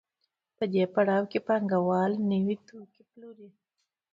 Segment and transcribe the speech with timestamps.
[0.57, 3.49] په دې پړاو کې پانګوال نوي توکي پلوري